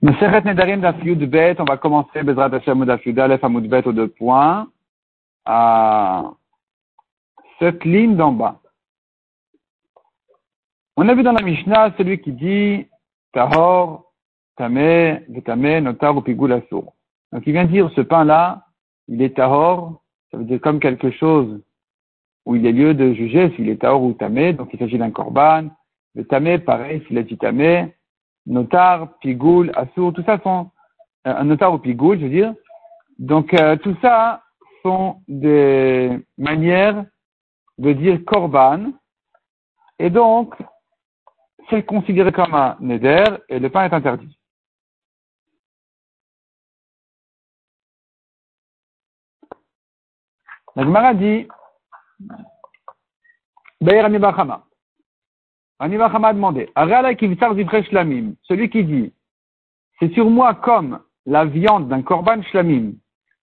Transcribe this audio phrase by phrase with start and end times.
[0.00, 3.92] Meseret Nedarim d'Af Bet, on va commencer Bezrat Hashem d'Af Yud Aleph Amud Bet aux
[3.92, 4.68] deux points,
[5.44, 6.30] à
[7.58, 8.60] cette ligne d'en bas.
[10.96, 12.86] On a vu dans la Mishnah celui qui dit
[13.32, 14.12] Tahor,
[14.56, 16.92] Tameh, Vetameh, Notar ou Asur.
[17.32, 18.66] Donc il vient dire ce pain-là,
[19.08, 21.60] il est Tahor, ça veut dire comme quelque chose
[22.46, 24.98] où il y a lieu de juger s'il est Tahor ou Tameh, donc il s'agit
[24.98, 25.70] d'un Korban.
[26.14, 27.94] Le pareil, s'il est dit Tameh,
[28.48, 30.70] notar, pigoul, assour, tout ça sont
[31.26, 32.54] euh, un notar ou pigoul, je veux dire.
[33.18, 34.42] Donc euh, tout ça
[34.82, 37.04] sont des manières
[37.78, 38.92] de dire korban,
[39.98, 40.54] et donc
[41.70, 44.38] c'est considéré comme un neder et le pain est interdit.
[50.74, 51.48] La dit,
[55.80, 59.12] Anima a demandé, celui qui dit,
[59.98, 62.94] c'est sur moi comme la viande d'un korban shlamim,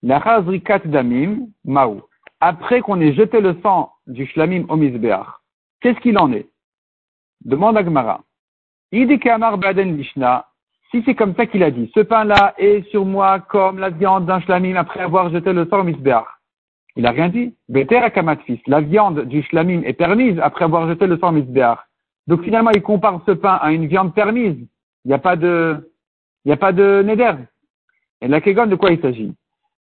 [0.03, 2.01] la chazrikat damim, maou,
[2.41, 5.25] après qu'on ait jeté le sang du shlamim au misbeach,
[5.79, 6.49] qu'est-ce qu'il en est?
[7.45, 8.21] Demande à Gemara.
[8.91, 10.47] baden lishna,
[10.91, 14.25] si c'est comme ça qu'il a dit, ce pain-là est sur moi comme la viande
[14.25, 16.25] d'un shlamim après avoir jeté le sang au misbeach.
[16.97, 17.53] Il n'a rien dit.
[17.67, 21.33] Beter akamat fils, la viande du shlamim est permise après avoir jeté le sang au
[21.33, 21.77] misbeach.
[22.27, 24.57] Donc finalement, il compare ce pain à une viande permise.
[25.03, 25.91] Il n'y a pas de,
[26.43, 27.33] il n'y a pas de neder.
[28.21, 29.33] Et la kegon, de quoi il s'agit?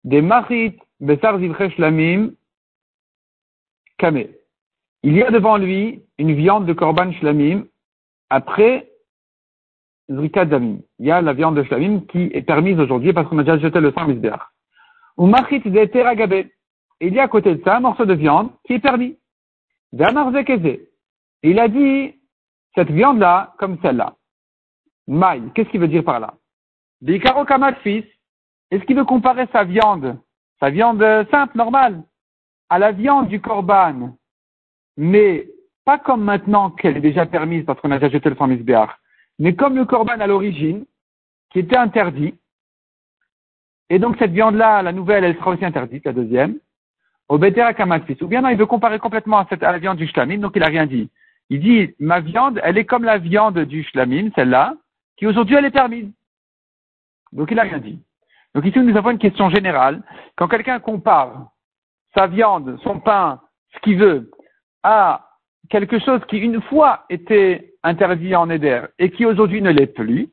[0.05, 1.39] Des marit besar
[1.79, 2.33] lamim
[3.99, 4.25] kame.
[5.03, 7.65] Il y a devant lui une viande de korban shlamim
[8.29, 8.91] après
[10.11, 10.81] zrikat damim.
[10.99, 13.59] Il y a la viande de shlamim qui est permise aujourd'hui parce qu'on a déjà
[13.59, 14.41] jeté le sang misbeach.
[15.17, 16.51] Ou marit de.
[17.01, 19.17] Il y a à côté de ça un morceau de viande qui est permis.
[21.43, 22.15] Il a dit,
[22.75, 24.15] cette viande-là comme celle-là.
[25.07, 26.35] Maï, qu'est-ce qu'il veut dire par là?
[27.01, 27.45] Bikaro
[27.83, 28.05] fils,
[28.71, 30.19] est-ce qu'il veut comparer sa viande,
[30.61, 32.03] sa viande simple, normale,
[32.71, 34.17] à la viande du korban,
[34.97, 35.49] mais
[35.85, 38.99] pas comme maintenant qu'elle est déjà permise parce qu'on a déjà jeté le misbéar,
[39.39, 40.87] mais comme le korban à l'origine,
[41.51, 42.35] qui était interdit,
[43.91, 46.59] et donc cette viande-là, la nouvelle, elle sera aussi interdite, la deuxième,
[47.29, 48.21] au Betera fils.
[48.23, 50.67] Ou bien non, il veut comparer complètement à, la viande du shlamim, donc il n'a
[50.67, 51.11] rien dit.
[51.51, 54.75] Il dit, ma viande, elle est comme la viande du shlamim, celle-là,
[55.17, 56.11] qui aujourd'hui elle est permise.
[57.33, 58.01] Donc il n'a rien dit.
[58.55, 60.03] Donc ici nous avons une question générale.
[60.37, 61.51] Quand quelqu'un compare
[62.15, 63.41] sa viande, son pain,
[63.75, 64.31] ce qu'il veut,
[64.83, 65.29] à
[65.69, 70.31] quelque chose qui une fois était interdit en éder et qui aujourd'hui ne l'est plus,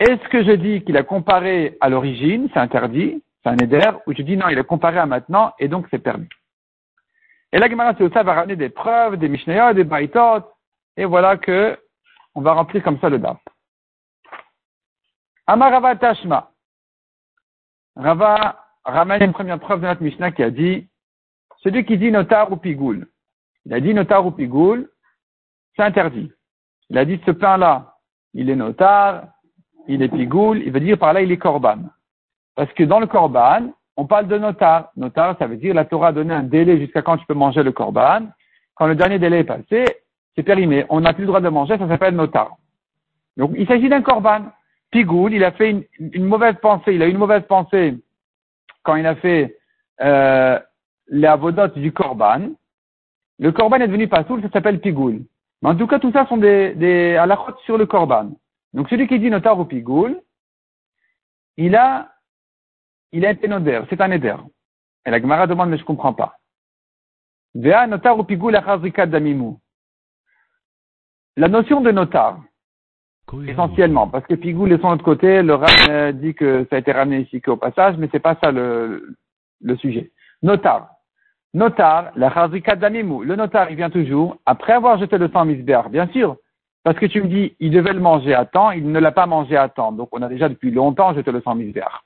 [0.00, 4.12] est-ce que je dis qu'il a comparé à l'origine, c'est interdit, c'est un éder, ou
[4.12, 6.28] je dis non, il a comparé à maintenant et donc c'est permis?
[7.54, 10.42] Et la Gemara ça va ramener des preuves, des Mishnayot, des Baitot,
[10.96, 11.78] et voilà que
[12.34, 13.38] on va remplir comme ça le DAF.
[15.46, 16.50] Amarava Tashma.
[17.94, 20.88] Rava ramène une première preuve de notre Mishnah qui a dit,
[21.58, 23.06] celui qui dit notar ou pigoul.
[23.66, 24.90] Il a dit notar ou pigoul,
[25.76, 26.32] c'est interdit.
[26.90, 27.94] Il a dit ce pain-là,
[28.32, 29.28] il est notar,
[29.86, 31.84] il est pigoul, il veut dire par là il est korban.
[32.56, 34.90] Parce que dans le korban, on parle de notar.
[34.96, 37.62] Notar, ça veut dire la Torah a donné un délai jusqu'à quand tu peux manger
[37.62, 38.26] le korban.
[38.74, 39.84] Quand le dernier délai est passé,
[40.34, 40.84] c'est périmé.
[40.88, 42.56] On n'a plus le droit de manger, ça s'appelle notar.
[43.36, 44.46] Donc, il s'agit d'un korban.
[44.90, 46.94] Pigoul, il a fait une, mauvaise pensée.
[46.94, 47.98] Il a eu une mauvaise pensée
[48.82, 49.56] quand il a fait
[50.00, 50.58] euh,
[51.08, 52.50] la vodote du korban.
[53.38, 55.22] Le korban est devenu pas soul, ça s'appelle pigoul.
[55.62, 58.30] Mais en tout cas, tout ça sont des, des halakhot sur le korban.
[58.72, 60.20] Donc, celui qui dit notar ou pigoul,
[61.56, 62.13] il a
[63.14, 64.34] il a été noder, c'est un éder.
[65.06, 66.36] Et la Gemara demande, mais je ne comprends pas.
[67.54, 67.86] La
[71.48, 72.40] notion de notar,
[73.46, 76.90] essentiellement, parce que Pigoul est sur l'autre côté, le Ram dit que ça a été
[76.90, 79.14] ramené ici qu'au passage, mais c'est pas ça le,
[79.60, 80.10] le sujet.
[80.42, 80.90] Notar.
[81.54, 83.22] Notar, la chazrikat damimou.
[83.22, 86.36] Le notar, il vient toujours après avoir jeté le sang misbéar, bien sûr.
[86.82, 89.26] Parce que tu me dis, il devait le manger à temps, il ne l'a pas
[89.26, 89.92] mangé à temps.
[89.92, 92.04] Donc on a déjà depuis longtemps jeté le sang misbéar.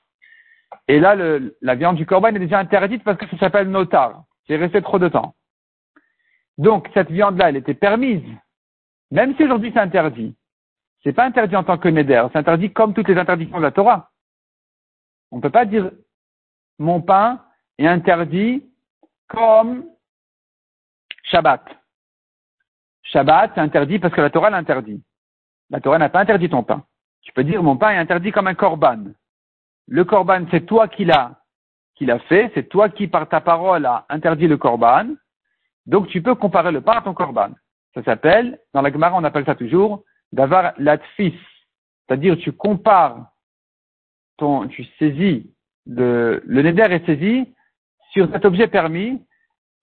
[0.87, 4.23] Et là, le, la viande du corban est déjà interdite parce que ça s'appelle notar.
[4.47, 5.35] C'est resté trop de temps.
[6.57, 8.23] Donc, cette viande-là, elle était permise.
[9.11, 10.35] Même si aujourd'hui c'est interdit.
[11.03, 12.27] C'est pas interdit en tant que neder.
[12.31, 14.09] C'est interdit comme toutes les interdictions de la Torah.
[15.31, 15.91] On ne peut pas dire
[16.77, 17.43] mon pain
[17.77, 18.63] est interdit
[19.27, 19.85] comme
[21.23, 21.63] Shabbat.
[23.03, 25.03] Shabbat, c'est interdit parce que la Torah l'interdit.
[25.69, 26.83] La Torah n'a pas interdit ton pain.
[27.21, 29.05] Tu peux dire mon pain est interdit comme un korban
[29.89, 31.39] le korban, c'est toi qui l'as,
[31.95, 35.07] qui fait, c'est toi qui, par ta parole, a interdit le korban.
[35.87, 37.49] Donc, tu peux comparer le pain à ton korban.
[37.95, 41.35] Ça s'appelle, dans la Gemara, on appelle ça toujours, d'avoir latfis.
[42.07, 43.31] c'est-à-dire tu compares
[44.37, 45.51] ton, tu saisis
[45.87, 47.51] le, le neder est saisi
[48.11, 49.21] sur cet objet permis,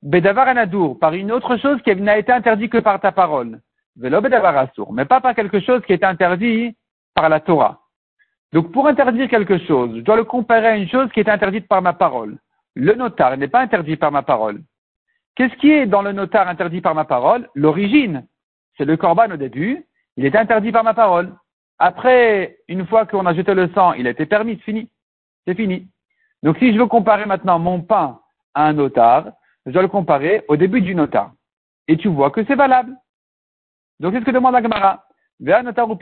[0.03, 3.61] bedavar anadour, par une autre chose qui n'a été interdite que par ta parole.
[3.97, 6.77] Velo bedavar assour, mais pas par quelque chose qui est interdit
[7.15, 7.86] par la Torah.
[8.53, 11.69] Donc pour interdire quelque chose, je dois le comparer à une chose qui est interdite
[11.69, 12.39] par ma parole.
[12.75, 14.63] Le notar n'est pas interdit par ma parole.
[15.35, 17.49] Qu'est-ce qui est dans le notar interdit par ma parole?
[17.55, 18.27] L'origine.
[18.77, 21.35] C'est le corban au début, il est interdit par ma parole.
[21.79, 24.91] Après, une fois qu'on a jeté le sang, il a été permis, c'est fini.
[25.47, 25.89] C'est fini.
[26.43, 28.21] Donc si je veux comparer maintenant mon pain
[28.55, 29.33] à un notar,
[29.65, 31.33] je dois le comparer au début du notar.
[31.89, 32.95] Et tu vois que c'est valable.
[34.01, 34.55] Donc c'est ce que demande
[35.65, 35.97] notar ou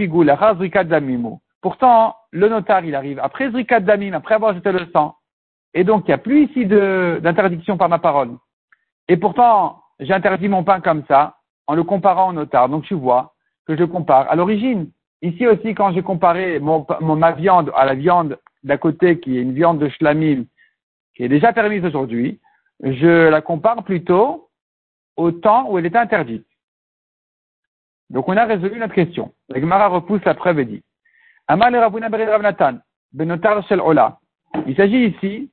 [1.65, 5.17] Pourtant, le notar, il arrive après Zrikat Damim, après avoir jeté le sang.
[5.73, 8.37] Et donc, il n'y a plus ici d'interdiction par ma parole.
[9.09, 12.69] Et pourtant, j'interdis mon pain comme ça, en le comparant au notar.
[12.69, 13.33] Donc, tu vois
[13.67, 14.91] que je compare à l'origine.
[15.23, 19.55] Ici aussi, quand j'ai comparé ma viande à la viande d'à côté, qui est une
[19.55, 20.45] viande de shlamim,
[21.17, 22.41] qui est déjà permise aujourd'hui,
[22.83, 24.51] je la compare plutôt
[25.17, 26.47] au temps où elle était interdite.
[28.11, 29.33] Donc, on a résolu notre question.
[29.49, 30.83] La Gemara repousse la preuve et dit,
[34.67, 35.51] Il s'agit ici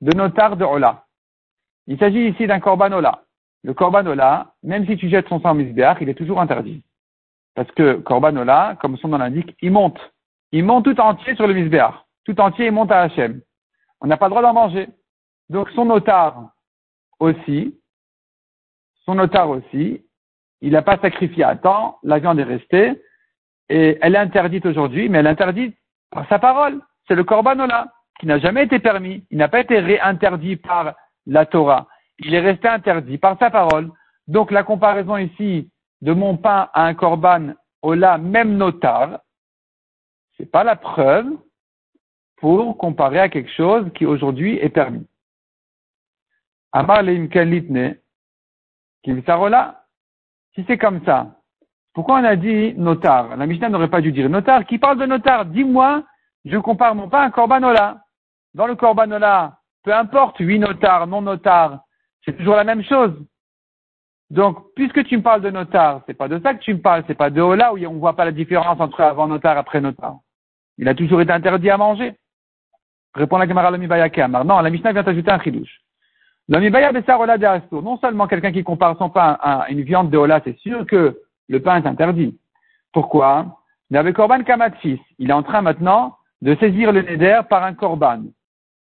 [0.00, 1.04] de notar de Ola.
[1.86, 3.22] Il s'agit ici d'un korban Ola.
[3.62, 6.82] Le korban Ola, même si tu jettes son sang en il est toujours interdit.
[7.54, 10.00] Parce que korban Ola, comme son nom l'indique, il monte.
[10.52, 11.94] Il monte tout entier sur le misbéach.
[12.24, 13.42] Tout entier, il monte à Hachem.
[14.00, 14.88] On n'a pas le droit d'en manger.
[15.50, 16.52] Donc son notar
[17.20, 17.78] aussi,
[19.04, 20.04] son notar aussi,
[20.60, 23.02] il n'a pas sacrifié à temps, la viande est restée,
[23.68, 25.76] et elle est interdite aujourd'hui, mais elle est interdite
[26.10, 26.80] par sa parole.
[27.08, 30.94] C'est le korban Ola qui n'a jamais été permis, il n'a pas été réinterdit par
[31.26, 31.86] la Torah,
[32.18, 33.90] il est resté interdit par sa parole.
[34.26, 35.70] Donc la comparaison ici
[36.00, 39.20] de mon pain à un korban ola même notar,
[40.36, 41.26] c'est pas la preuve
[42.36, 45.06] pour comparer à quelque chose qui aujourd'hui est permis.
[46.72, 47.96] Amar litne,
[49.04, 51.40] si c'est comme ça,
[51.96, 53.38] pourquoi on a dit notar?
[53.38, 54.66] La Mishnah n'aurait pas dû dire notar.
[54.66, 55.46] Qui parle de notar?
[55.46, 56.02] Dis-moi,
[56.44, 57.58] je compare mon pain à un korban
[58.56, 61.80] dans le Corbanola, peu importe, oui notar, non notar,
[62.22, 63.14] c'est toujours la même chose.
[64.28, 67.04] Donc, puisque tu me parles de notar, c'est pas de ça que tu me parles,
[67.06, 69.80] c'est pas de Ola où on ne voit pas la différence entre avant notar après
[69.80, 70.16] notar.
[70.76, 72.14] Il a toujours été interdit à manger.
[73.14, 74.44] Répond la Gemara Lomibaya Kamar.
[74.44, 75.80] Non, la Mishnah vient t'ajouter un chidouche.
[76.48, 80.18] Lomibaya Bessar Ola de Non seulement quelqu'un qui compare son pain à une viande de
[80.18, 82.38] Ola, c'est sûr que le pain est interdit.
[82.92, 83.60] Pourquoi?
[83.90, 84.40] Mais avec Korban
[85.18, 88.22] il est en train maintenant de saisir le neder par un Korban.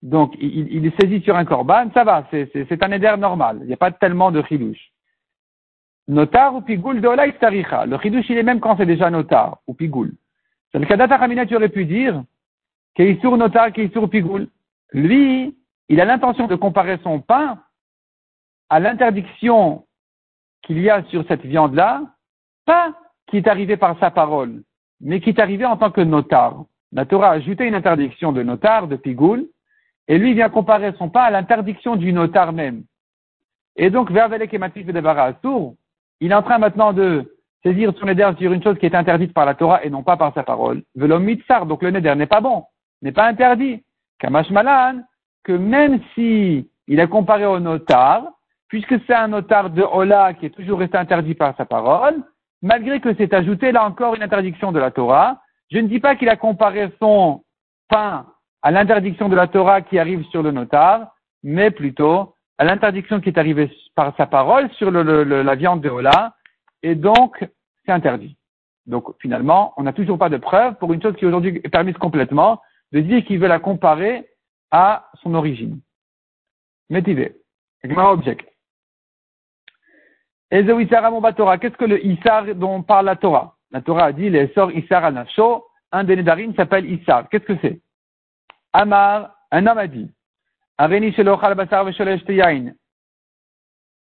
[0.02, 3.60] Donc, il, il, est saisi sur un korban, ça va, c'est un éder normal.
[3.62, 4.92] Il n'y a pas tellement de chidouche.
[6.08, 7.86] Notar ou pigoul de taricha.
[7.86, 10.14] Le chidouche, il est même quand c'est déjà notar ou pigoul.
[10.72, 12.24] C'est le kadata ramina, tu aurais pu dire,
[12.96, 14.48] keisur notar, keisur pigoul.
[14.94, 15.56] Lui,
[15.90, 17.62] il a l'intention de comparer son pain
[18.70, 19.86] à l'interdiction
[20.62, 22.04] qu'il y a sur cette viande-là,
[22.70, 22.94] pas
[23.28, 24.62] qui est arrivé par sa parole,
[25.02, 26.66] mais qui est arrivé en tant que notar.
[26.92, 29.48] La Torah a ajouté une interdiction de notar, de pigoul,
[30.08, 32.84] et lui vient comparer son pain à l'interdiction du notar même.
[33.76, 34.86] Et donc, Vervelek et Matif
[35.42, 35.76] Sourd,
[36.20, 39.34] il est en train maintenant de saisir son neder sur une chose qui est interdite
[39.34, 40.84] par la Torah et non pas par sa parole.
[40.96, 42.66] Velom mitzar, donc le neder n'est pas bon,
[43.02, 43.84] n'est pas interdit.
[44.20, 45.02] Kamash malan,
[45.44, 48.28] que même si il a comparé au notar,
[48.68, 52.22] puisque c'est un notar de Ola qui est toujours resté interdit par sa parole,
[52.62, 56.16] malgré que c'est ajouté là encore une interdiction de la Torah, je ne dis pas
[56.16, 57.44] qu'il a comparé son
[57.90, 58.26] pain
[58.62, 63.30] à l'interdiction de la Torah qui arrive sur le notar, mais plutôt à l'interdiction qui
[63.30, 66.36] est arrivée par sa parole sur le, la viande de Ola,
[66.84, 67.46] et donc
[67.86, 68.36] c'est interdit.
[68.86, 71.98] Donc finalement, on n'a toujours pas de preuve pour une chose qui aujourd'hui est permise
[71.98, 72.62] complètement,
[72.92, 74.28] de dire qu'il veut la comparer
[74.72, 75.80] à son origine.
[76.90, 77.36] Métivé.
[77.96, 78.46] Object.
[80.52, 83.56] Qu'est-ce que le Issar dont parle la Torah?
[83.72, 85.26] La Torah a dit, les sort Issar al
[85.92, 87.30] un des Nedarim s'appelle Issar.
[87.30, 87.82] Qu'est-ce que c'est?
[88.74, 90.12] Amar, un homme a dit,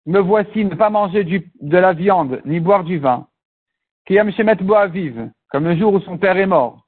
[0.06, 3.26] me voici ne pas manger de la viande, ni boire du vin.
[4.06, 4.56] Kiyam Shemet
[4.90, 6.86] vive, comme le jour où son père est mort.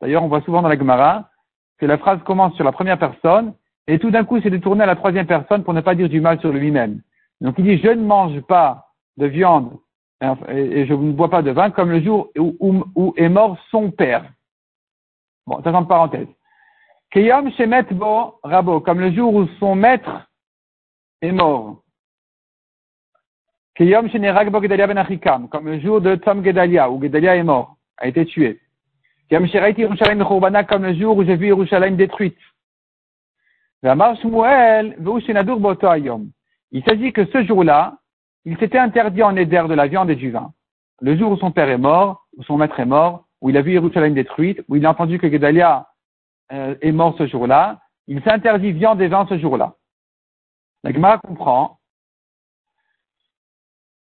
[0.00, 1.28] D'ailleurs, on voit souvent dans la Gemara
[1.78, 3.54] que la phrase commence sur la première personne,
[3.86, 6.22] et tout d'un coup, c'est détourné à la troisième personne pour ne pas dire du
[6.22, 7.02] mal sur lui-même.
[7.40, 9.78] Donc il dit, je ne mange pas de viande
[10.48, 13.90] et je ne bois pas de vin comme le jour où, où est mort son
[13.90, 14.24] père.
[15.46, 16.28] Bon, ça en parenthèse.
[17.12, 20.28] Shemet Bo Rabo, comme le jour où son maître
[21.20, 21.82] est mort.
[23.78, 28.08] Bo Gedalia Ben Achikam, comme le jour de Tom Gedalia, où Gedalia est mort, a
[28.08, 28.60] été tué.
[29.30, 29.44] comme
[30.84, 32.38] le jour où j'ai vu Yerushalayim détruite.
[36.72, 37.98] Il s'agit que ce jour-là,
[38.44, 40.52] il s'était interdit en éder de la viande et du vin.
[41.00, 43.62] Le jour où son père est mort, où son maître est mort, où il a
[43.62, 45.88] vu Yerushalayim détruite, où il a entendu que Gedalia
[46.52, 49.74] euh, est mort ce jour-là, il s'est interdit viande et vin ce jour-là.
[50.82, 51.78] La comprend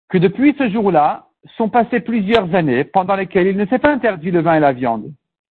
[0.09, 4.31] que depuis ce jour-là, sont passées plusieurs années pendant lesquelles il ne s'est pas interdit
[4.31, 5.13] le vin et la viande.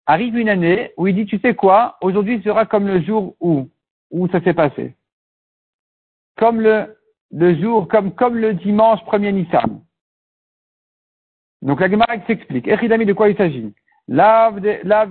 [0.07, 3.69] Arrive une année où il dit, tu sais quoi, aujourd'hui sera comme le jour où,
[4.11, 4.97] où ça s'est passé.
[6.37, 6.97] Comme le,
[7.33, 9.81] le jour, comme, comme le dimanche premier Nissan.
[11.63, 12.67] Donc la Gemara s'explique.
[12.67, 13.73] Echidami, de quoi il s'agit?
[14.09, 14.61] Lave,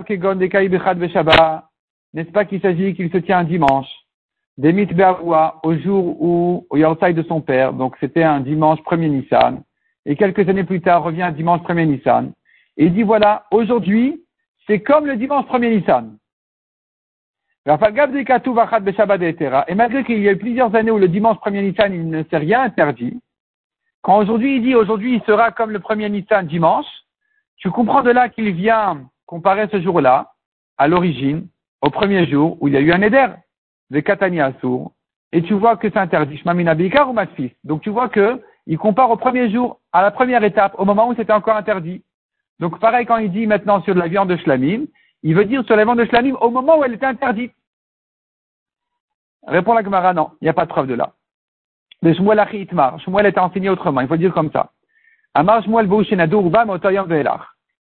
[0.06, 1.64] kegon, de
[2.14, 3.88] N'est-ce pas qu'il s'agit qu'il se tient un dimanche?
[4.58, 9.08] Demit Be'arua, au jour où, au Yortaï de son père, donc c'était un dimanche premier
[9.08, 9.64] Nissan,
[10.06, 12.34] et quelques années plus tard revient un dimanche premier Nissan,
[12.76, 14.22] et il dit voilà, aujourd'hui,
[14.68, 16.18] c'est comme le dimanche premier Nissan.
[19.68, 22.24] Et malgré qu'il y a eu plusieurs années où le dimanche premier Nissan, il ne
[22.24, 23.20] s'est rien interdit,
[24.02, 26.88] quand aujourd'hui il dit aujourd'hui il sera comme le premier Nissan dimanche,
[27.58, 30.32] tu comprends de là qu'il vient comparer ce jour-là,
[30.80, 31.48] à l'origine,
[31.82, 33.28] au premier jour où il y a eu un éder
[33.92, 34.94] de Katani Assour,
[35.32, 37.54] et tu vois que c'est interdit, ou Matfis.
[37.64, 41.08] Donc tu vois que il compare au premier jour, à la première étape, au moment
[41.08, 42.02] où c'était encore interdit.
[42.60, 44.86] Donc pareil quand il dit maintenant sur la viande de Shlamim,
[45.22, 47.54] il veut dire sur la viande de Shlamim au moment où elle était interdite.
[49.48, 51.14] Répond la Gemara, non, il n'y a pas de preuve de là.
[52.02, 54.72] Mais Shmuel Itmar, Shmuel était enseigné autrement, il faut dire comme ça.
[55.34, 55.88] Amar Shmuel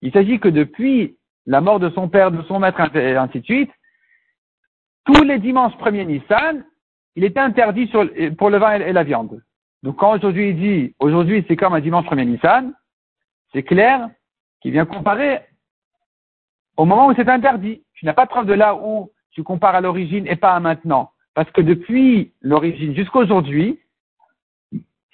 [0.01, 3.72] Il s'agit que depuis la mort de son père, de son maître, ainsi de suite,
[5.05, 6.63] tous les dimanches premier Nissan,
[7.15, 7.91] il était interdit
[8.38, 9.41] pour le vin et la viande.
[9.83, 12.74] Donc quand aujourd'hui il dit, aujourd'hui c'est comme un dimanche premier Nissan,
[13.51, 14.10] c'est clair
[14.62, 15.41] qu'il vient comparer
[16.77, 17.83] au moment où c'est interdit.
[17.93, 20.60] Tu n'as pas de preuve de là où tu compares à l'origine et pas à
[20.60, 21.12] maintenant.
[21.33, 23.79] Parce que depuis l'origine jusqu'à aujourd'hui,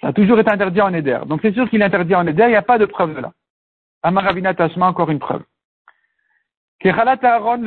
[0.00, 1.20] ça a toujours été interdit en Éder.
[1.26, 3.20] Donc c'est sûr qu'il est interdit en Éder, il n'y a pas de preuve de
[3.20, 3.32] là.
[4.02, 5.44] Amaravina Tashma, encore une preuve.
[6.80, 7.62] Kechalat Aaron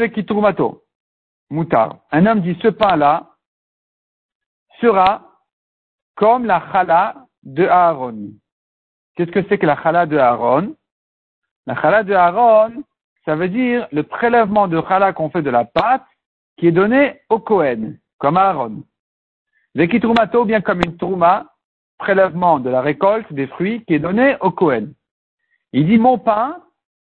[1.49, 1.97] Moutar.
[2.11, 3.29] Un homme dit ce pain-là
[4.81, 5.29] sera
[6.15, 8.31] comme la chala de Aaron.
[9.15, 10.75] Qu'est-ce que c'est que la chala de Aaron?
[11.67, 12.83] La chala de Aaron,
[13.25, 16.05] ça veut dire le prélèvement de chala qu'on fait de la pâte
[16.57, 18.83] qui est donné au Kohen, comme Aaron.
[19.75, 21.47] Vekitrumato, bien comme une trouma,
[21.97, 24.93] prélèvement de la récolte des fruits qui est donné au Kohen.
[25.73, 26.55] Il dit mon pain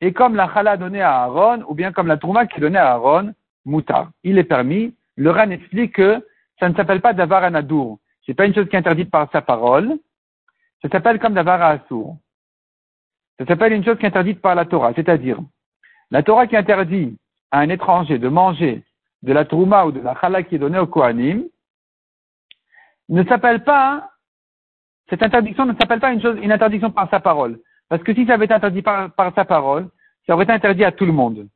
[0.01, 2.79] est comme la chala donnée à Aaron, ou bien comme la trouma qui est donnée
[2.79, 3.35] à Aaron,
[3.65, 4.13] moutar.
[4.23, 4.95] Il est permis.
[5.17, 6.25] Le Ran explique que
[6.61, 7.99] ça ne s'appelle pas d'avar à nadour.
[8.25, 9.99] C'est pas une chose qui est interdite par sa parole.
[10.83, 12.17] Ça s'appelle comme d'avar à assour.
[13.41, 14.93] Ça s'appelle une chose qui est interdite par la Torah.
[14.95, 15.41] C'est-à-dire,
[16.13, 17.17] la Torah qui interdit
[17.51, 18.85] à un étranger de manger
[19.23, 21.45] de la trouma ou de la chala qui est donnée au Kohanim,
[23.09, 24.11] ne s'appelle pas,
[25.09, 27.59] cette interdiction ne s'appelle pas une chose, une interdiction par sa parole.
[27.89, 29.89] Parce que si ça avait été interdit par sa parole,
[30.27, 31.49] ça aurait été interdit à tout le monde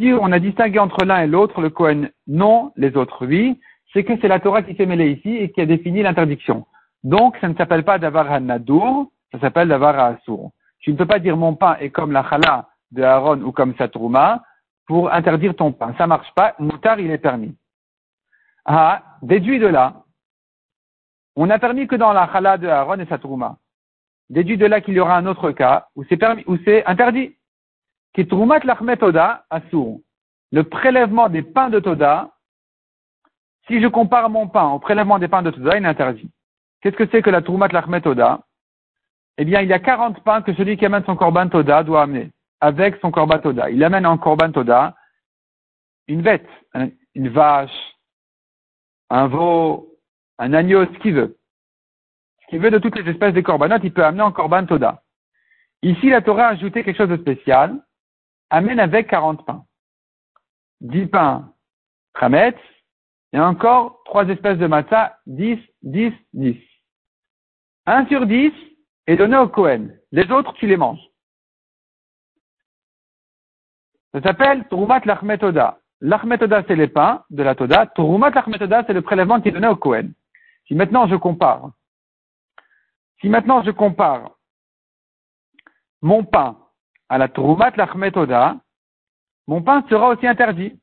[0.00, 3.60] si on a distingué entre l'un et l'autre, le Kohen non, les autres oui,
[3.92, 6.66] c'est que c'est la Torah qui s'est mêlée ici et qui a défini l'interdiction.
[7.04, 10.52] Donc, ça ne s'appelle pas d'avar hanadour, ça s'appelle d'avar assour.
[10.80, 13.74] Tu ne peux pas dire mon pain est comme la chala de Aaron ou comme
[13.76, 14.42] sa trouma
[14.90, 15.94] pour interdire ton pain.
[15.98, 16.56] Ça marche pas.
[16.58, 17.56] Moutar, il est permis.
[18.64, 20.02] Ah, déduit de là,
[21.36, 23.58] on n'a permis que dans la chala de Aaron et sa trouma.
[24.30, 27.36] Déduit de là qu'il y aura un autre cas où c'est permis, où c'est interdit.
[28.14, 28.58] Qui troumat
[28.98, 30.00] toda assour.
[30.50, 32.32] Le prélèvement des pains de Toda,
[33.68, 36.28] si je compare mon pain au prélèvement des pains de Toda, il est interdit.
[36.80, 37.68] Qu'est-ce que c'est que la troumat
[38.00, 38.40] toda?
[39.38, 42.02] Eh bien, il y a 40 pains que celui qui amène son korban Toda doit
[42.02, 43.70] amener avec son korban Toda.
[43.70, 44.94] Il amène en korban Toda
[46.08, 46.48] une bête,
[47.14, 47.70] une vache,
[49.10, 49.96] un veau,
[50.38, 51.38] un agneau, ce qu'il veut.
[52.42, 55.02] Ce qu'il veut de toutes les espèces de corbanotes, il peut amener en korban Toda.
[55.82, 57.80] Ici, la Torah a ajouté quelque chose de spécial
[58.50, 59.64] amène avec 40 pains.
[60.80, 61.52] 10 pains
[62.14, 62.58] Khametz,
[63.32, 66.56] et encore trois espèces de matzah, 10, 10, 10.
[67.86, 68.52] 1 sur 10
[69.06, 69.96] est donné au Kohen.
[70.10, 71.09] Les autres, tu les manges.
[74.12, 75.78] Ça s'appelle Turumat Lachmetoda.
[76.00, 77.86] Lachmetoda, c'est les pains de la Toda.
[77.86, 80.12] Turumat Lachmetoda, c'est le prélèvement qui est donné au Kohen.
[80.66, 81.70] Si maintenant je compare,
[83.20, 84.36] si maintenant je compare
[86.02, 86.56] mon pain
[87.08, 88.56] à la Troumat Lachmetoda,
[89.46, 90.80] mon pain sera aussi interdit.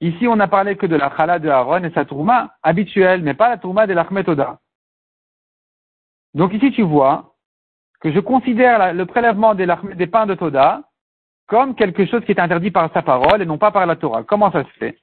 [0.00, 3.34] Ici, on n'a parlé que de la Chala de Aaron et sa Trouma habituelle, mais
[3.34, 4.58] pas la Trouma de l'Achmetoda.
[6.34, 7.36] Donc ici, tu vois
[8.00, 10.82] que je considère le prélèvement des pains de Toda
[11.52, 14.22] comme quelque chose qui est interdit par sa parole et non pas par la Torah.
[14.22, 14.96] Comment ça se fait?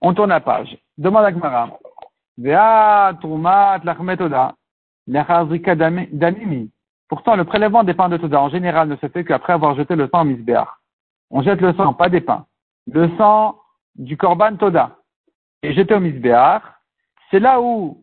[0.00, 0.78] On tourne la page.
[0.96, 1.68] Demande à Gmara.
[7.08, 9.94] Pourtant, le prélèvement des pains de Toda en général ne se fait qu'après avoir jeté
[9.94, 10.68] le sang en misbéach.
[11.30, 12.46] On jette le sang, pas des pains.
[12.90, 13.58] Le sang
[13.94, 14.96] du korban Toda
[15.62, 16.62] est jeté au misbéach.
[17.30, 18.02] C'est là où,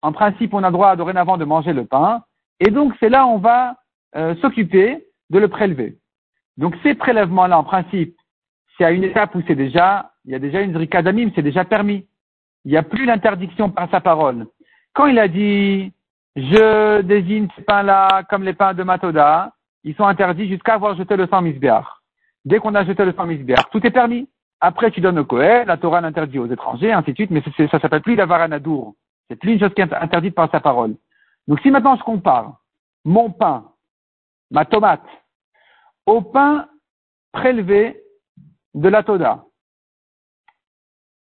[0.00, 2.22] en principe, on a droit dorénavant de manger le pain.
[2.60, 3.74] Et donc, c'est là où on va
[4.14, 5.98] euh, s'occuper de le prélever.
[6.56, 8.16] Donc ces prélèvements-là, en principe,
[8.76, 11.64] c'est à une étape où c'est déjà, il y a déjà une zrikadamim, c'est déjà
[11.64, 12.06] permis.
[12.64, 14.46] Il n'y a plus l'interdiction par sa parole.
[14.92, 15.92] Quand il a dit,
[16.36, 19.52] je désigne ces pains-là comme les pains de Matoda,
[19.84, 22.02] ils sont interdits jusqu'à avoir jeté le sang misbéar.
[22.44, 24.28] Dès qu'on a jeté le sang misbéar, tout est permis.
[24.60, 27.78] Après, tu donnes au Kohen, la Torah l'interdit aux étrangers, ainsi de suite, mais ça
[27.78, 28.94] s'appelle plus la varanadour.
[29.28, 30.96] C'est plus une chose qui est interdite par sa parole.
[31.46, 32.60] Donc si maintenant je compare
[33.04, 33.64] mon pain,
[34.50, 35.06] ma tomate,
[36.06, 36.68] au pain
[37.32, 38.02] prélevé
[38.74, 39.44] de la Toda.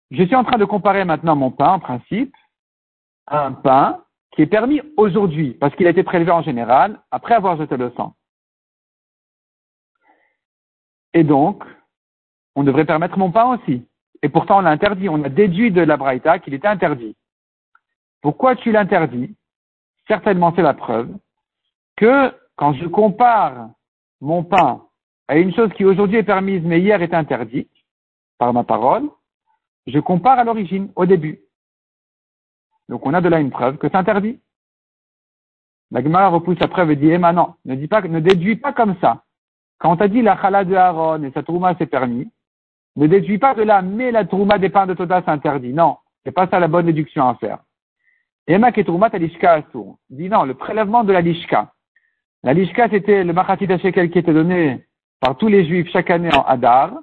[0.10, 2.36] Je suis en train de comparer maintenant mon pain, en principe,
[3.28, 7.36] à un pain qui est permis aujourd'hui, parce qu'il a été prélevé en général, après
[7.36, 8.16] avoir jeté le sang.
[11.14, 11.64] Et donc,
[12.56, 13.86] on devrait permettre mon pain aussi.
[14.22, 15.10] Et pourtant, on l'a interdit.
[15.10, 17.16] On a déduit de la Braïta qu'il était interdit.
[18.22, 19.36] Pourquoi tu l'interdis?
[20.08, 21.10] Certainement, c'est la preuve
[21.98, 23.70] que quand je compare
[24.22, 24.84] mon pain
[25.28, 27.72] à une chose qui aujourd'hui est permise mais hier est interdite
[28.38, 29.10] par ma parole,
[29.88, 31.42] je compare à l'origine, au début.
[32.90, 34.40] Donc on a de là une preuve que c'est interdit.
[35.92, 38.56] La Gemara repousse la preuve et dit, eh ben non, ne dis pas, ne déduis
[38.56, 39.24] pas comme ça.
[39.80, 42.32] Quand on t'a dit la chala de Aaron et sa trouma c'est permis,
[42.96, 45.74] ne déduis pas de là, mais la trouma des pains de Toda c'est interdit.
[45.74, 47.60] Non, c'est pas ça la bonne déduction à faire.
[48.48, 49.98] Ema ke trouma talishka asur.
[50.10, 51.72] Dit non, le prélèvement de la lishka.
[52.44, 54.84] La lishka, c'était le machatit shekel qui était donné
[55.20, 56.94] par tous les juifs chaque année en Hadar,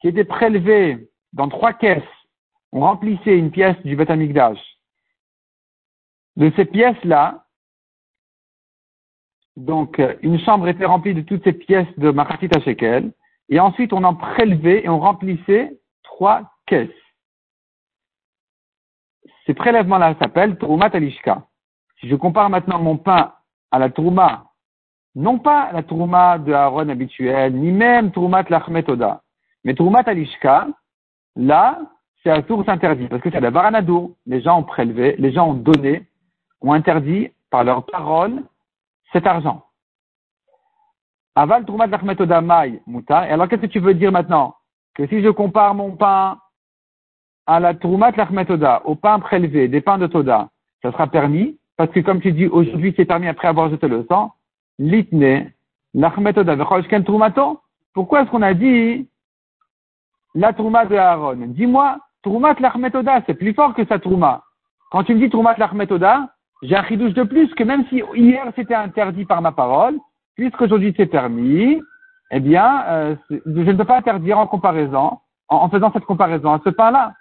[0.00, 2.02] qui était prélevé dans trois caisses.
[2.72, 4.10] On remplissait une pièce du Beth
[6.36, 7.44] De ces pièces-là,
[9.56, 13.12] donc une chambre était remplie de toutes ces pièces de machatit shekel,
[13.48, 16.90] et ensuite on en prélevait et on remplissait trois caisses.
[19.46, 21.46] Ces prélèvements-là s'appellent Troumat Alishka.
[22.00, 23.34] Si je compare maintenant mon pain
[23.70, 24.50] à la Trouma
[25.14, 29.22] non pas la Trouma de Aaron habituelle, ni même Troumat Lachmetoda,
[29.64, 30.68] mais Troumat Alishka,
[31.36, 31.78] là,
[32.22, 34.12] c'est à source interdite, parce que c'est la Varanadour.
[34.26, 36.06] Les gens ont prélevé, les gens ont donné,
[36.60, 38.42] ont interdit par leur parole
[39.12, 39.64] cet argent.
[41.34, 43.28] Aval Troumat Lachmetoda Mai Muta.
[43.28, 44.54] Et alors, qu'est-ce que tu veux dire maintenant?
[44.94, 46.38] Que si je compare mon pain
[47.46, 50.48] à la Troumat Lachmetoda, au pain prélevé, des pains de Toda,
[50.82, 54.06] ça sera permis, parce que comme tu dis, aujourd'hui c'est permis après avoir jeté le
[54.08, 54.32] sang,
[54.78, 55.52] litne,
[57.04, 57.60] trumato.
[57.94, 59.08] Pourquoi est-ce qu'on a dit
[60.34, 61.36] la trouma de Aaron?
[61.48, 64.42] Dis-moi, troumat l'achmetoda, c'est plus fort que sa trouma.
[64.90, 66.28] Quand tu me dis troumat l'achmetoda,
[66.62, 69.98] j'ai un chidouche de plus que même si hier c'était interdit par ma parole,
[70.34, 71.80] puisqu'aujourd'hui c'est permis,
[72.30, 73.36] eh bien, euh, je
[73.70, 77.12] ne peux pas interdire en comparaison, en, faisant cette comparaison à ce pain-là.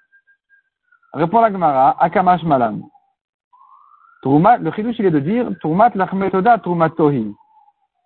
[1.13, 2.82] Répond la Gemara, Akamash Malam.
[4.24, 7.36] le chidouche il est de dire, Troumat l'achmetoda tohi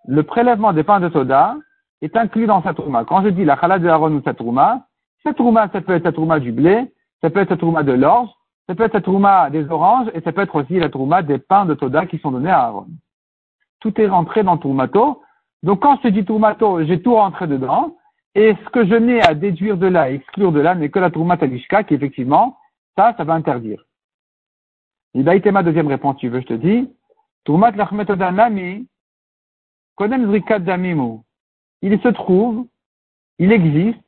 [0.08, 1.56] le prélèvement des pains de soda
[2.02, 3.04] est inclus dans sa trouma.
[3.04, 4.88] Quand je dis la chalade de Aaron ou sa trouma,
[5.24, 6.91] cette trouma, ça peut être sa trouma du blé,
[7.22, 8.30] ça peut être sa trouma de l'orge,
[8.67, 11.38] ça peut être sa trouma des oranges, et ça peut être aussi la trouma des
[11.38, 12.88] pains de soda qui sont donnés à Aaron.
[13.82, 15.22] Tout est rentré dans troumato.
[15.63, 17.96] Donc quand je dis troumato, j'ai tout rentré dedans,
[18.36, 21.10] et ce que je n'ai à déduire de là, exclure de là, n'est que la
[21.10, 22.58] trouma talishka, qui effectivement,
[22.96, 23.84] ça, ça va interdire.
[25.15, 26.89] Été ma deuxième réponse, tu veux, je te dis.
[27.43, 27.72] Troumat
[30.00, 31.20] lachmetoda nami,
[31.82, 32.68] il se trouve,
[33.40, 34.00] il existe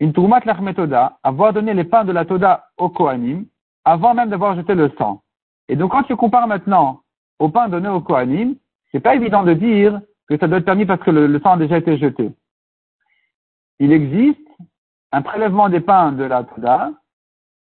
[0.00, 3.46] une Troumat Lachmetoda, avoir donné les pains de la Toda au Kohanim,
[3.84, 5.22] avant même d'avoir jeté le sang.
[5.68, 7.02] Et donc, quand tu compares maintenant
[7.38, 8.56] au pain donné au Kohanim,
[8.90, 11.56] c'est pas évident de dire que ça doit être permis parce que le, sang a
[11.56, 12.30] déjà été jeté.
[13.78, 14.40] Il existe
[15.12, 16.92] un prélèvement des pains de la Toda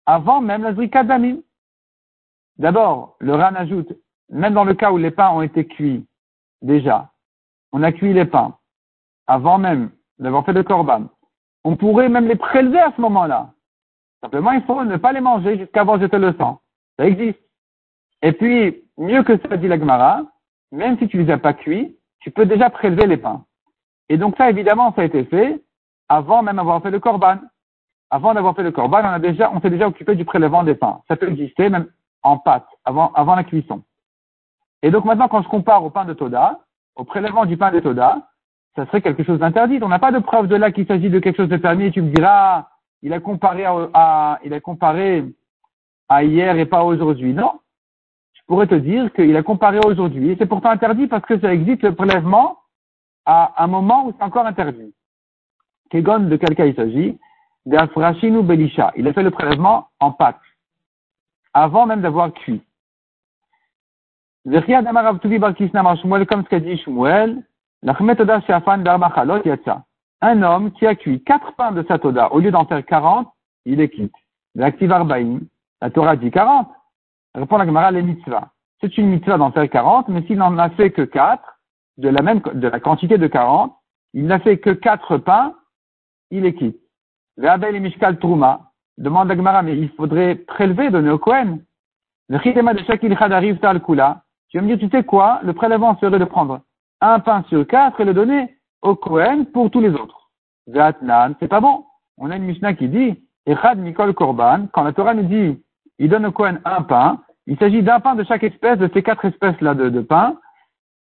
[0.07, 1.39] avant même la Zrika d'Amim.
[2.59, 3.93] D'abord, le Ran ajoute,
[4.31, 6.07] même dans le cas où les pains ont été cuits
[6.63, 7.11] déjà,
[7.73, 8.57] on a cuit les pains,
[9.27, 11.07] avant même d'avoir fait le korban.
[11.65, 13.51] On pourrait même les prélever à ce moment-là.
[14.23, 16.61] Simplement, il faut ne pas les manger jusqu'à avoir jeté le sang.
[16.99, 17.39] Ça existe.
[18.23, 20.23] Et puis, mieux que ça, dit la Gemara,
[20.73, 23.45] même si tu les as pas cuits, tu peux déjà prélever les pains.
[24.09, 25.63] Et donc ça, évidemment, ça a été fait
[26.09, 27.39] avant même d'avoir fait le korban.
[28.11, 30.77] Avant d'avoir fait le korban, on a déjà, on s'est déjà occupé du prélèvement des
[30.77, 31.01] pains.
[31.09, 31.89] Ça peut exister même
[32.23, 33.83] en pâte, avant, avant la cuisson.
[34.83, 36.61] Et donc maintenant, quand je compare au pain de Toda,
[36.97, 38.29] au prélèvement du pain de Toda,
[38.75, 39.79] ça serait quelque chose d'interdit.
[39.83, 42.03] On n'a pas de preuve de là qu'il s'agit de quelque chose de permis tu
[42.03, 42.67] me diras,
[43.03, 45.25] il a comparé à, il a comparé
[46.09, 47.33] à hier et pas aujourd'hui.
[47.33, 47.61] Non.
[48.35, 51.53] Je pourrais te dire qu'il a comparé aujourd'hui et c'est pourtant interdit parce que ça
[51.53, 52.59] existe le prélèvement
[53.25, 54.95] à un moment où c'est encore interdit.
[55.91, 57.19] Kegon, de quel cas il s'agit?
[57.67, 58.93] ou Belisha.
[58.97, 60.39] Il a fait le prélèvement en pâte
[61.53, 62.63] avant même d'avoir cuit.
[64.49, 64.53] Un
[70.43, 73.29] homme qui a cuit quatre pains de Satoda, au lieu d'en faire 40,
[73.65, 74.15] il est quitte.
[74.55, 74.71] La
[75.91, 76.69] Torah dit 40.
[77.35, 78.51] Répond la Gemara, les mitzvahs.
[78.81, 81.43] C'est une mitzvah d'en faire 40, mais s'il n'en a fait que 4,
[81.99, 83.77] de la même, de la quantité de 40,
[84.15, 85.55] il n'a fait que 4 pains,
[86.31, 86.81] il est quitte.
[87.37, 88.71] Ve'abel et Mishkal Truma.
[88.97, 91.65] Demande la Gemara, mais il faudrait prélever, donner au Kohen.
[92.29, 94.23] Le de Shakil arrive tal kula.
[94.57, 95.41] Tu vas me dire, tu sais quoi?
[95.43, 96.63] Le prélèvement serait de prendre
[97.03, 100.31] un pain sur quatre et le donner au Kohen pour tous les autres.
[100.67, 101.85] Vatnan, c'est pas bon.
[102.17, 105.63] On a une Mishnah qui dit, Echad Mikol Korban, quand la Torah nous dit,
[105.99, 109.03] il donne au Kohen un pain, il s'agit d'un pain de chaque espèce, de ces
[109.03, 110.39] quatre espèces-là de, de pain,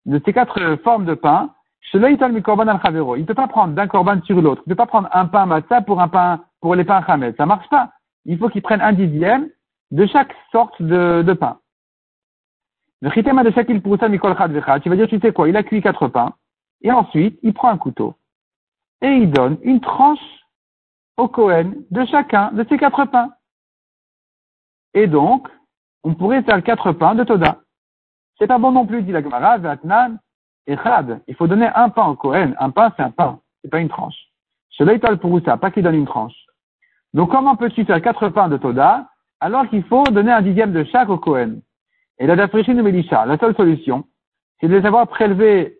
[0.05, 1.49] de ces quatre formes de pain.
[1.95, 4.61] Il ne peut pas prendre d'un korban sur l'autre.
[4.66, 7.33] Il ne peut pas prendre un pain matzah pour un pain, pour les pains chamet.
[7.38, 7.88] Ça marche pas.
[8.27, 9.49] Il faut qu'il prenne un dixième
[9.92, 11.57] de chaque sorte de pain.
[12.86, 15.56] Le chitema de shakil ça mikol chad vechad, tu vas dire, tu sais quoi, il
[15.56, 16.35] a cuit quatre pains,
[16.82, 18.14] et ensuite, il prend un couteau,
[19.02, 20.18] et il donne une tranche
[21.16, 23.32] au Cohen de chacun de ces quatre pains.
[24.94, 25.48] Et donc,
[26.04, 27.59] on pourrait faire quatre pains de Toda.
[28.38, 30.18] C'est pas bon non plus, dit la Gemara, Vatnan,
[30.66, 31.22] et Chad.
[31.26, 32.52] Il faut donner un pain au Cohen.
[32.59, 34.16] Un pain, c'est un pain, c'est pas une tranche.
[34.70, 36.35] Cela pour ça, pas qu'il donne une tranche.
[37.14, 39.09] Donc, comment peux-tu faire quatre pains de Toda,
[39.40, 41.61] alors qu'il faut donner un dixième de chaque au Cohen?
[42.18, 44.05] Et la dafrichine Mélisha, la seule solution,
[44.61, 45.79] c'est de les avoir prélevés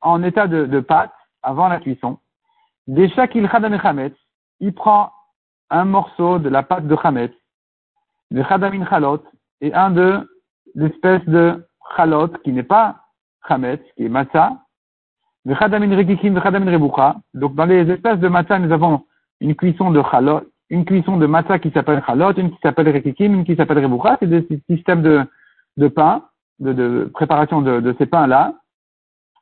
[0.00, 2.18] en état de, pâte avant la cuisson.
[2.86, 4.14] Des shakil chadam chametz,
[4.60, 5.12] il prend
[5.70, 7.32] un morceau de la pâte de chametz,
[8.30, 9.22] de chadamin chalot,
[9.60, 10.28] et un de
[10.74, 11.64] l'espèce de
[11.96, 13.00] chalot qui n'est pas
[13.48, 14.52] chametz, qui est matzah,
[15.44, 17.16] de chadamin rekikim, de chadamin rebucha.
[17.34, 19.04] Donc dans les espèces de matzah, nous avons
[19.40, 23.34] une cuisson de chalot, une cuisson de matzah qui s'appelle chalot, une qui s'appelle rekikim,
[23.34, 24.16] une qui s'appelle rebucha.
[24.20, 25.26] C'est des systèmes de
[25.76, 28.54] de pain, de, préparation de, ces pains-là.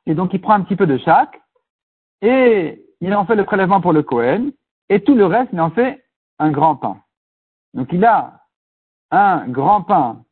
[0.05, 1.41] Et donc, il prend un petit peu de chaque
[2.21, 4.51] et il en fait le prélèvement pour le Cohen
[4.89, 6.03] et tout le reste, il en fait
[6.39, 7.01] un grand pain.
[7.73, 8.41] Donc, il a
[9.11, 10.23] un grand pain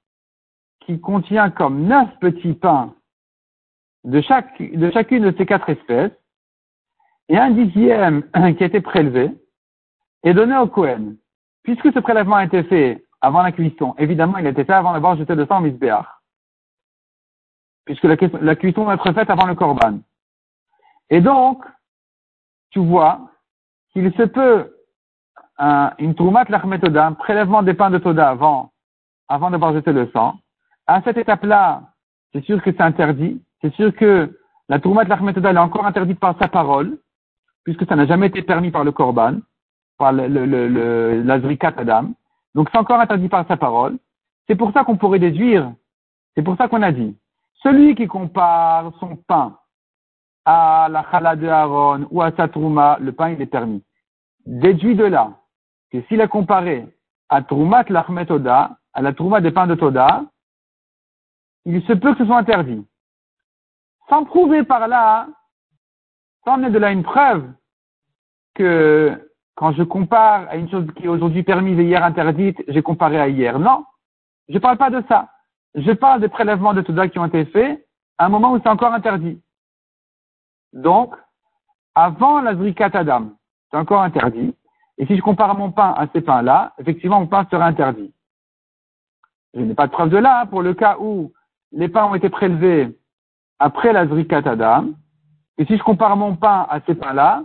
[0.82, 2.94] qui contient comme neuf petits pains
[4.04, 6.12] de, chaque, de chacune de ces quatre espèces
[7.28, 8.24] et un dixième
[8.58, 9.32] qui a été prélevé
[10.24, 11.16] et donné au Cohen.
[11.64, 13.96] Puisque ce prélèvement a été fait avant la cuisson.
[13.98, 16.06] Évidemment, il était fait avant d'avoir jeté le sang au misbéach.
[17.86, 20.00] Puisque la, cuisson doit être faite avant le korban.
[21.10, 21.64] Et donc,
[22.70, 23.30] tu vois
[23.92, 24.76] qu'il se peut
[25.58, 28.72] un, une troumat lachmetoda, un prélèvement des pains de toda avant,
[29.28, 30.40] avant d'avoir jeté le sang.
[30.86, 31.82] À cette étape-là,
[32.32, 33.42] c'est sûr que c'est interdit.
[33.62, 37.00] C'est sûr que la troumat lachmetoda est encore interdite par sa parole,
[37.64, 39.40] puisque ça n'a jamais été permis par le korban,
[39.98, 42.14] par le, le, le Adam.
[42.56, 43.98] Donc c'est encore interdit par sa parole.
[44.48, 45.72] C'est pour ça qu'on pourrait déduire,
[46.36, 47.16] c'est pour ça qu'on a dit,
[47.62, 49.58] celui qui compare son pain
[50.46, 53.84] à la chala de Aaron ou à sa trouma, le pain il est permis.
[54.46, 55.34] Déduit de là
[55.92, 56.88] que s'il a comparé
[57.30, 60.24] à troumat l'achmet Oda, à la trouma des pains de Toda,
[61.66, 62.86] il se peut que ce soit interdit.
[64.10, 65.28] Sans prouver par là,
[66.44, 67.52] sans amener de là une preuve
[68.56, 69.29] que
[69.60, 73.20] quand je compare à une chose qui est aujourd'hui permise et hier interdite, j'ai comparé
[73.20, 73.60] à hier.
[73.60, 73.84] Non,
[74.48, 75.28] je ne parle pas de ça.
[75.76, 77.86] Je parle des prélèvements de Touda qui ont été faits
[78.18, 79.42] à un moment où c'est encore interdit.
[80.72, 81.14] Donc,
[81.94, 83.32] avant la Zrikat Adam,
[83.70, 84.56] c'est encore interdit.
[84.98, 88.14] Et si je compare mon pain à ces pains-là, effectivement, mon pain sera interdit.
[89.54, 91.34] Je n'ai pas de preuve de là, pour le cas où
[91.74, 92.98] les pains ont été prélevés
[93.60, 94.86] après la Zrikat Adam.
[95.58, 97.44] Et si je compare mon pain à ces pains-là,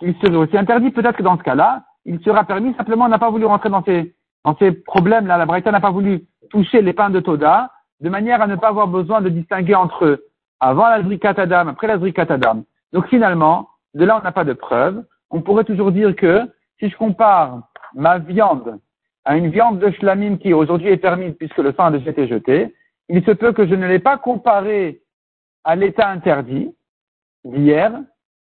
[0.00, 0.90] il serait aussi interdit.
[0.90, 2.74] Peut-être que dans ce cas-là, il sera permis.
[2.74, 5.38] Simplement, on n'a pas voulu rentrer dans ces, dans ces problèmes-là.
[5.38, 8.68] La Braïta n'a pas voulu toucher les pains de Toda, de manière à ne pas
[8.68, 10.26] avoir besoin de distinguer entre eux
[10.60, 12.64] avant la Zrikat Adam, après la Zrikat Adam.
[12.92, 15.04] Donc finalement, de là, on n'a pas de preuve.
[15.30, 16.42] On pourrait toujours dire que
[16.78, 18.78] si je compare ma viande
[19.24, 22.28] à une viande de shlamim qui aujourd'hui est permise puisque le sang a déjà été
[22.28, 22.74] jeté,
[23.08, 25.02] il se peut que je ne l'ai pas comparé
[25.64, 26.74] à l'état interdit
[27.44, 27.92] d'hier,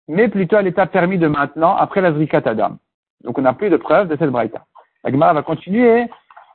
[0.08, 2.78] mais plutôt à l'état permis de maintenant, après la Zrikat Adam.
[3.24, 4.66] Donc on n'a plus de preuves de cette braïta.
[5.04, 6.08] La Gemara va continuer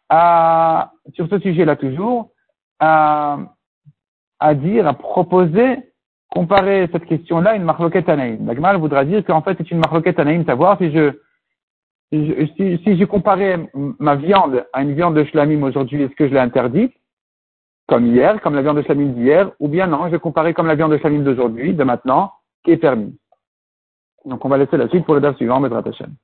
[0.09, 2.31] à, sur ce sujet-là toujours,
[2.79, 3.39] à,
[4.41, 5.89] à dire, à proposer
[6.31, 8.47] comparer cette question-là à une marloquette anaïm.
[8.47, 11.13] La voudra dire qu'en fait c'est une marloquette anaïm, savoir si je,
[12.13, 16.35] si, si, je comparais ma viande à une viande de shlamim aujourd'hui, est-ce que je
[16.35, 16.95] l'ai interdite
[17.87, 20.75] comme hier, comme la viande de shlamim d'hier, ou bien non, je comparer comme la
[20.75, 22.33] viande de shlamim d'aujourd'hui, de maintenant,
[22.63, 23.19] qui est permis.
[24.25, 26.15] Donc on va laisser la suite pour le DAF suivant, Bezrat Hashem.